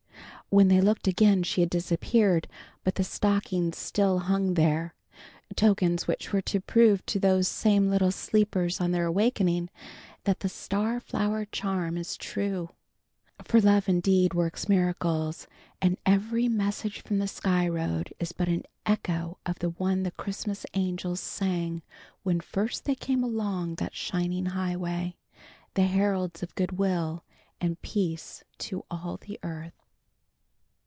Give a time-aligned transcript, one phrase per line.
[0.53, 2.45] When they looked again she had disappeared,
[2.83, 4.93] but the stockings still hung there,
[5.55, 9.69] tokens which were to prove to those same little sleepers on their awakening
[10.25, 12.67] that the star flower charm is true.
[13.45, 15.47] For love indeed works miracles,
[15.81, 20.11] and every message from the Sky Road is but an echo of the one the
[20.11, 21.81] Christmas angels sang
[22.23, 25.15] when first they came along that shining highway,
[25.75, 27.23] the heralds of good will
[27.61, 29.71] and peace to all the earth.